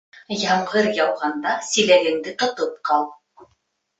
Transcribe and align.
Ямғыр 0.43 0.87
яуғанда 0.99 1.51
силәгеңде 1.67 2.33
тотоп 2.43 2.75
ҡал. 2.91 3.05